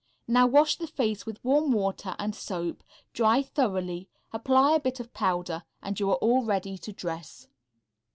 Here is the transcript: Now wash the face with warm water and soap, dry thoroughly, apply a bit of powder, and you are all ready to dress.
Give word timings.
Now 0.27 0.47
wash 0.47 0.77
the 0.77 0.87
face 0.87 1.27
with 1.27 1.43
warm 1.45 1.73
water 1.73 2.15
and 2.17 2.33
soap, 2.33 2.81
dry 3.13 3.43
thoroughly, 3.43 4.09
apply 4.33 4.71
a 4.71 4.79
bit 4.79 4.99
of 4.99 5.13
powder, 5.13 5.63
and 5.79 5.99
you 5.99 6.09
are 6.09 6.15
all 6.15 6.43
ready 6.43 6.75
to 6.79 6.91
dress. 6.91 7.47